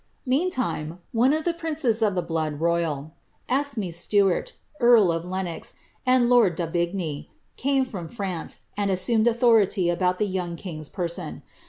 Meantime, 0.25 0.97
one 1.11 1.31
of 1.31 1.43
the. 1.43 1.53
princes 1.53 2.01
of 2.01 2.15
the 2.15 2.23
blood 2.23 2.59
ro3ral, 2.59 3.11
Esm^ 3.47 3.93
Stuart, 3.93 4.53
earl 4.79 5.11
of 5.11 5.23
Lenox, 5.25 5.75
and 6.07 6.27
lord 6.27 6.55
d'Aubigny, 6.55 7.29
came 7.55 7.85
from 7.85 8.07
France, 8.07 8.61
and 8.75 8.89
assumed 8.89 9.27
authority 9.27 9.91
about 9.91 10.17
the 10.17 10.25
young 10.25 10.55
king's 10.55 10.89
person. 10.89 11.43